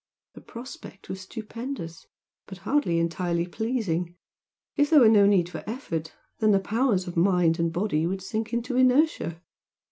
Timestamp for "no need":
5.07-5.47